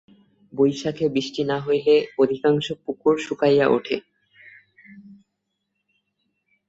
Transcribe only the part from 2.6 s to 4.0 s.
পুকুর শুকাইয়া ওঠে।